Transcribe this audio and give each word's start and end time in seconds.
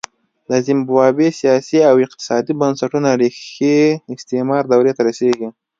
د 0.49 0.51
زیمبابوې 0.65 1.29
سیاسي 1.39 1.79
او 1.89 1.95
اقتصادي 2.05 2.53
بنسټونو 2.61 3.09
ریښې 3.21 3.79
استعمار 4.15 4.63
دورې 4.71 4.91
ته 4.97 5.01
رسېږي. 5.07 5.47